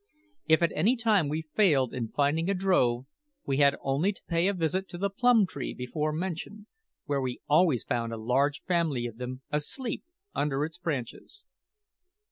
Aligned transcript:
If 0.47 0.63
at 0.63 0.71
any 0.73 0.95
time 0.95 1.29
we 1.29 1.43
failed 1.43 1.93
in 1.93 2.07
finding 2.07 2.49
a 2.49 2.55
drove, 2.55 3.05
we 3.45 3.57
had 3.57 3.75
only 3.83 4.11
to 4.13 4.23
pay 4.27 4.47
a 4.47 4.53
visit 4.55 4.89
to 4.89 4.97
the 4.97 5.11
plum 5.11 5.45
tree 5.45 5.75
before 5.75 6.11
mentioned, 6.11 6.65
where 7.05 7.21
we 7.21 7.39
always 7.47 7.83
found 7.83 8.11
a 8.11 8.17
large 8.17 8.63
family 8.63 9.05
of 9.05 9.17
them 9.19 9.43
asleep 9.51 10.03
under 10.33 10.65
its 10.65 10.79
branches. 10.79 11.45